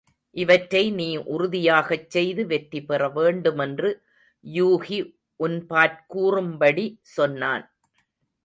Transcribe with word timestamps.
இவற்றை 0.35 0.81
நீ 0.91 1.07
உறுதியாகச் 1.17 2.07
செய்து 2.09 2.45
வெற்றிபெற 2.45 3.09
வேண்டு 3.09 3.51
மென்று 3.53 3.91
யூகி 4.45 4.99
உன்பாற் 5.39 5.99
கூறும்படி 6.07 6.87
சொன்னான். 7.17 7.65